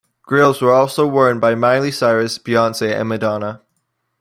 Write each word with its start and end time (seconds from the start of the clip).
Grills 0.23 0.63
were 0.63 0.73
also 0.73 1.05
worn 1.05 1.39
by 1.39 1.53
Miley 1.53 1.91
Cyrus, 1.91 2.39
Beyonce, 2.39 2.91
and 2.91 3.07
Madonna. 3.07 3.61